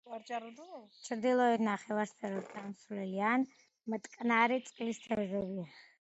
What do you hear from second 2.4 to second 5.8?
გამსვლელი ან მტკნარი წყლის თევზებია.